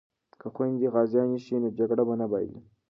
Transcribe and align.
که 0.39 0.47
خویندې 0.53 0.87
غازیانې 0.93 1.39
شي 1.45 1.55
نو 1.61 1.69
جګړه 1.77 2.03
به 2.07 2.15
نه 2.21 2.25
بایلي. 2.31 2.59